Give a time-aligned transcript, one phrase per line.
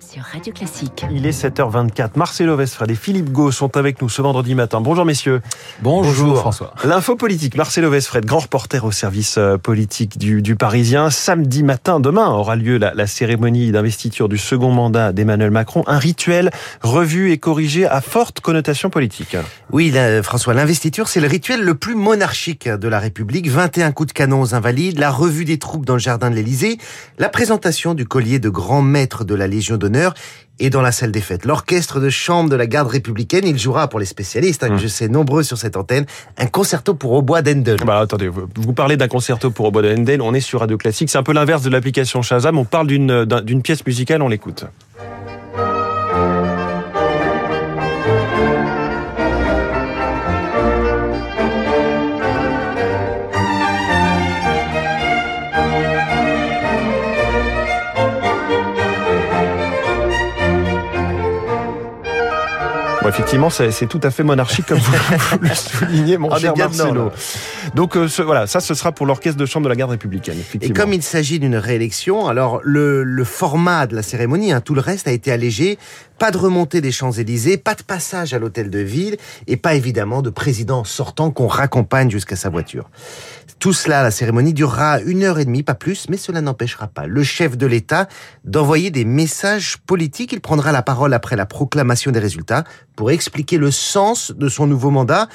[0.00, 1.04] sur Radio Classique.
[1.10, 2.10] Il est 7h24.
[2.16, 4.80] Marcelo Westphal et Philippe Gau sont avec nous ce vendredi matin.
[4.80, 5.40] Bonjour messieurs.
[5.82, 6.74] Bonjour, François.
[6.84, 11.10] L'info politique, Marcelo Westphal, grand reporter au service euh, politique du, du Parisien.
[11.10, 15.82] Samedi matin, demain, aura lieu la, la cérémonie d'investiture du second mandat d'Emmanuel Macron.
[15.86, 16.50] Un rituel
[16.82, 19.36] revu et corrigé à forte connotation politique.
[19.72, 23.48] Oui, là, François, l'investiture, c'est le rituel le plus monarchique de la République.
[23.48, 26.78] 21 coups de canon aux invalides, la revue des troupes dans le jardin de l'Élysée,
[27.18, 30.14] la présentation du collier de grand maître de la Légion d'honneur
[30.60, 31.44] et dans la salle des fêtes.
[31.44, 34.78] L'orchestre de chambre de la garde républicaine, il jouera pour les spécialistes, hein, que Mmh.
[34.78, 36.04] je sais nombreux sur cette antenne,
[36.36, 37.76] un concerto pour hautbois d'Endel.
[37.86, 41.10] Bah, attendez, vous, parlez d'un concerto pour Oboe de Handel, on est sur Radio Classique.
[41.10, 42.58] C'est un peu l'inverse de l'application Shazam.
[42.58, 44.64] On parle d'une d'un- d'une pièce musicale, on l'écoute.
[63.08, 64.92] Bon, effectivement, c'est tout à fait monarchique comme vous,
[65.32, 67.10] vous le soulignez, mon On est cher Marcelo.
[67.74, 70.36] Donc euh, ce- voilà, ça ce sera pour l'orchestre de chambre de la garde républicaine.
[70.60, 74.74] Et comme il s'agit d'une réélection, alors le, le format de la cérémonie, hein, tout
[74.74, 75.78] le reste a été allégé.
[76.18, 79.16] Pas de remontée des Champs-Élysées, pas de passage à l'hôtel de ville
[79.46, 82.90] et pas évidemment de président sortant qu'on raccompagne jusqu'à sa voiture.
[83.60, 87.06] Tout cela, la cérémonie durera une heure et demie, pas plus, mais cela n'empêchera pas
[87.06, 88.08] le chef de l'État
[88.44, 90.32] d'envoyer des messages politiques.
[90.32, 92.64] Il prendra la parole après la proclamation des résultats
[92.96, 95.28] pour expliquer le sens de son nouveau mandat.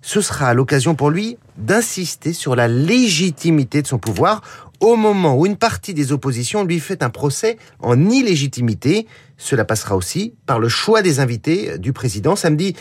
[0.00, 4.42] Ce sera l'occasion pour lui d'insister sur la légitimité de son pouvoir
[4.80, 9.06] au moment où une partie des oppositions lui fait un procès en illégitimité.
[9.36, 12.34] Cela passera aussi par le choix des invités du président.
[12.34, 12.74] Samedi,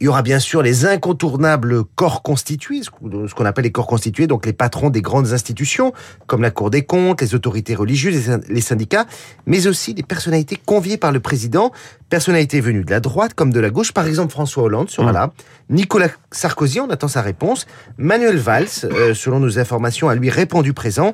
[0.00, 2.90] il y aura bien sûr les incontournables corps constitués, ce
[3.34, 5.92] qu'on appelle les corps constitués, donc les patrons des grandes institutions,
[6.26, 9.04] comme la Cour des comptes, les autorités religieuses, les syndicats,
[9.44, 11.70] mais aussi des personnalités conviées par le président,
[12.08, 15.14] personnalités venues de la droite comme de la gauche, par exemple François Hollande sera Mmh.
[15.14, 15.32] là,
[15.68, 17.66] Nicolas Sarkozy, on attend sa réponse,
[17.98, 21.12] Manuel Valls, euh, selon nos informations, a lui répondu présent.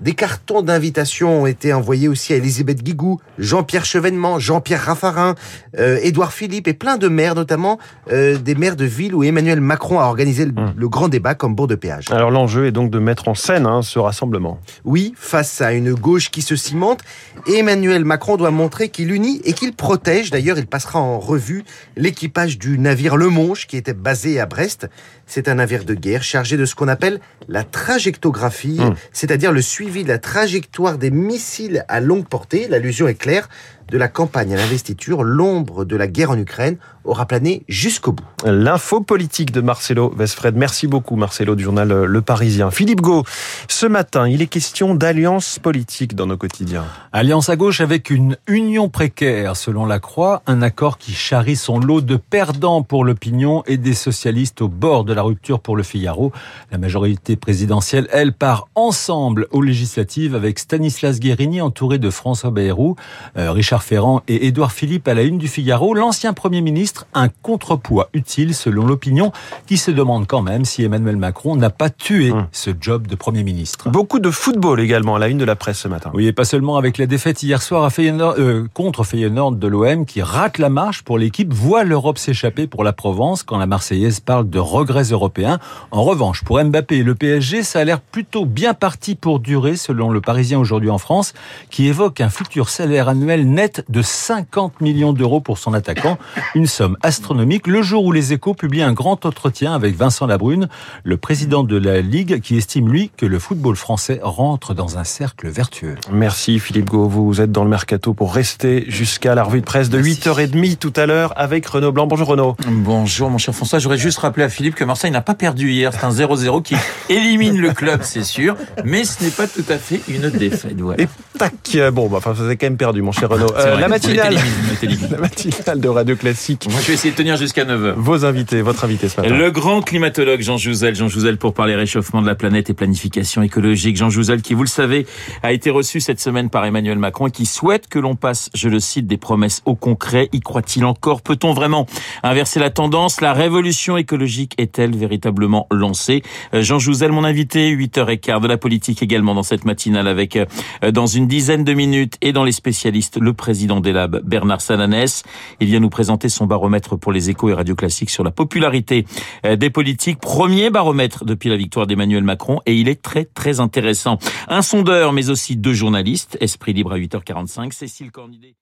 [0.00, 5.34] Des cartons d'invitation ont été envoyés aussi à Elisabeth Guigou, Jean-Pierre Chevènement, Jean-Pierre Raffarin,
[5.78, 7.78] euh, Édouard Philippe et plein de maires, notamment
[8.12, 10.72] euh, des maires de villes où Emmanuel Macron a organisé le, Hum.
[10.76, 12.06] le grand débat comme bourg de péage.
[12.10, 14.58] Alors l'enjeu est donc de mettre en scène hein, ce rassemblement.
[14.84, 17.00] Oui, face à une gauche qui se cimente,
[17.46, 20.30] Emmanuel Macron doit montrer qu'il unit et qu'il protège.
[20.30, 21.64] D'ailleurs, il passera en revue
[21.96, 24.88] l'équipage du navire Le Monge qui était basé à Brest.
[25.26, 28.94] C'est un navire de guerre chargé de ce qu'on appelle la trajectographie, Hum.
[29.12, 32.68] c'est-à-dire le suivi de la trajectoire des missiles à longue portée.
[32.68, 33.48] L'allusion est claire.
[33.94, 38.24] De la campagne à l'investiture, l'ombre de la guerre en Ukraine aura plané jusqu'au bout.
[38.44, 40.56] L'info politique de Marcelo Westfred.
[40.56, 42.70] Merci beaucoup Marcelo du journal euh, Le Parisien.
[42.70, 43.24] Philippe Gau,
[43.68, 46.84] ce matin, il est question d'alliance politique dans nos quotidiens.
[47.12, 51.78] Alliance à gauche avec une union précaire, selon la Croix, un accord qui charrie son
[51.78, 55.82] lot de perdants pour l'opinion et des socialistes au bord de la rupture pour le
[55.82, 56.32] Figaro.
[56.72, 62.96] La majorité présidentielle, elle, part ensemble aux législatives avec Stanislas Guérini entouré de François Bayrou,
[63.36, 65.94] euh, Richard Ferrand et Édouard Philippe à la une du Figaro.
[65.94, 69.30] L'ancien Premier ministre, un contrepoids utile selon l'opinion
[69.66, 72.46] qui se demande quand même si Emmanuel Macron n'a pas tué Hum.
[72.52, 73.90] ce job de Premier ministre.
[73.90, 76.10] Beaucoup de football également à la une de la presse ce matin.
[76.14, 79.68] Oui, et pas seulement avec la défaite hier soir à Feyenoord, euh, contre Feyenoord de
[79.68, 83.66] l'OM qui rate la marche pour l'équipe, voit l'Europe s'échapper pour la Provence quand la
[83.66, 85.58] Marseillaise parle de regrets européens.
[85.90, 89.76] En revanche, pour Mbappé et le PSG, ça a l'air plutôt bien parti pour durer
[89.76, 91.34] selon le Parisien aujourd'hui en France
[91.70, 96.18] qui évoque un futur salaire annuel net de 50 millions d'euros pour son attaquant,
[96.54, 100.68] une somme astronomique le jour où les échos publient un grand entretien avec Vincent Labrune,
[101.02, 105.04] le président de la Ligue qui estime lui que le football français rentre dans un
[105.04, 105.96] cercle vertueux.
[106.10, 109.88] Merci Philippe Gau, vous êtes dans le mercato pour rester jusqu'à la revue de presse
[109.88, 110.20] de Merci.
[110.20, 112.06] 8h30 tout à l'heure avec Renaud Blanc.
[112.06, 112.56] Bonjour Renaud.
[112.68, 115.92] Bonjour mon cher François, j'aurais juste rappelé à Philippe que Marseille n'a pas perdu hier,
[115.92, 116.76] c'est un 0-0 qui
[117.08, 120.78] élimine le club, c'est sûr, mais ce n'est pas tout à fait une défaite.
[120.78, 121.02] Voilà.
[121.02, 121.08] Et
[121.38, 121.54] tac,
[121.92, 123.53] bon, bah, enfin, vous avez quand même perdu mon cher Renaud.
[123.56, 124.34] Euh, la matinale,
[125.10, 126.66] la matinale de Radio Classique.
[126.70, 127.94] Moi je vais essayer de tenir jusqu'à 9h.
[127.96, 129.34] Vos invités, votre invité ce matin.
[129.34, 133.42] Le grand climatologue Jean Jouzel, Jean Jouzel pour parler réchauffement de la planète et planification
[133.42, 133.96] écologique.
[133.96, 135.06] Jean Jouzel qui, vous le savez,
[135.42, 138.68] a été reçu cette semaine par Emmanuel Macron et qui souhaite que l'on passe, je
[138.68, 140.28] le cite, des promesses au concret.
[140.32, 141.22] Y croit-il encore?
[141.22, 141.86] Peut-on vraiment
[142.22, 143.20] inverser la tendance?
[143.20, 146.22] La révolution écologique est-elle véritablement lancée?
[146.54, 150.90] Euh, Jean Jouzel, mon invité, 8h15 de la politique également dans cette matinale avec, euh,
[150.90, 155.22] dans une dizaine de minutes et dans les spécialistes, le président des labs, Bernard Sananès.
[155.60, 159.04] Il vient nous présenter son baromètre pour les échos et radio classiques sur la popularité
[159.44, 160.18] euh, des politiques.
[160.18, 164.16] Premier baromètre depuis la victoire d'Emmanuel Macron et il est très très intéressant.
[164.48, 166.38] Un sondeur mais aussi deux journalistes.
[166.40, 167.72] Esprit libre à 8h45.
[167.72, 168.54] Cécile Cornidet.